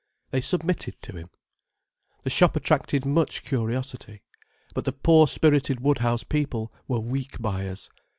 [0.31, 1.29] They submitted to him.
[2.23, 4.23] The shop attracted much curiosity.
[4.73, 7.87] But the poor spirited Woodhouse people were weak buyers.